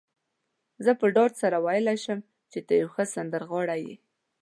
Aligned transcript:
زه 0.85 0.91
په 0.99 1.05
ډاډ 1.15 1.31
سره 1.41 1.57
ویلای 1.65 1.97
شم، 2.03 2.19
ته 2.67 2.73
یو 2.81 2.89
ښه 2.93 3.03
سندرغاړی 3.15 3.79
يې. 3.89 3.95